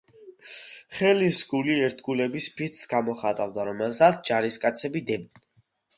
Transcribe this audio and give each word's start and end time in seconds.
ხელისგული 0.99 1.75
ერთგულების 1.89 2.49
ფიცს 2.61 2.89
გამოხატავდა, 2.95 3.67
რომელსაც 3.71 4.19
ჯარისკაცები 4.31 5.05
დებდნენ. 5.13 5.51